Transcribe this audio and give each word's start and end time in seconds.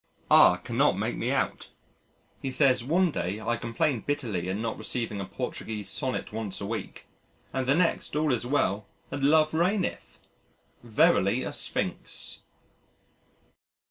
R 0.31 0.57
cannot 0.57 0.97
make 0.97 1.15
me 1.15 1.29
out. 1.29 1.69
He 2.41 2.49
says 2.49 2.83
one 2.83 3.11
day 3.11 3.39
I 3.39 3.55
complain 3.55 3.99
bitterly 3.99 4.49
at 4.49 4.57
not 4.57 4.79
receiving 4.79 5.21
a 5.21 5.25
Portuguese 5.25 5.89
sonnet 5.89 6.33
once 6.33 6.59
a 6.59 6.65
week, 6.65 7.05
and 7.53 7.67
the 7.67 7.75
next 7.75 8.15
all 8.15 8.33
is 8.33 8.43
well 8.43 8.87
and 9.11 9.23
Love 9.23 9.53
reigneth. 9.53 10.17
"Verily 10.81 11.43
a 11.43 11.53
Sphinx." 11.53 12.39